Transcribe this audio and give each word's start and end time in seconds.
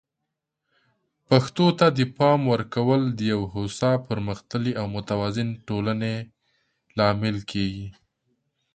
پښتو 1.27 1.65
ته 1.79 1.87
د 1.97 1.99
پام 2.17 2.39
ورکول 2.53 3.01
د 3.17 3.19
یو 3.33 3.41
هوسا، 3.53 3.91
پرمختللي 4.07 4.73
او 4.79 4.85
متوازن 4.95 5.47
ټولنې 5.67 6.15
لامل 6.97 7.37
کیږي. 7.51 7.87